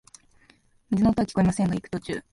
[0.89, 2.23] 水の音はきこえませんが、行く途中、